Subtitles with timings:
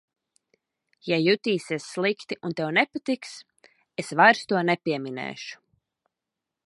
[1.09, 3.35] Ja jutīsies slikti un tev nepatiks,
[4.05, 5.63] es vairs to nepieminēšu.